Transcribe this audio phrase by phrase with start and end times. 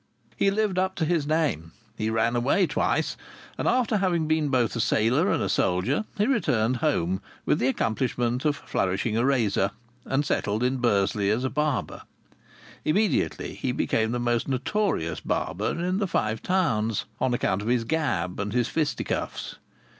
[0.35, 1.73] He lived up to his name.
[1.95, 3.15] He ran away twice,
[3.55, 7.67] and after having been both a sailor and a soldier, he returned home with the
[7.67, 9.69] accomplishment of flourishing a razor,
[10.05, 12.01] and settled in Bursley as a barber.
[12.83, 17.83] Immediately he became the most notorious barber in the Five Towns, on account of his
[17.83, 19.57] gab and his fisticuffs.